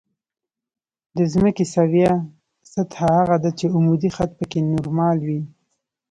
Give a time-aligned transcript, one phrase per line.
[1.17, 2.13] د ځمکې سویه
[2.73, 5.41] سطح هغه ده چې عمودي خط پکې نورمال وي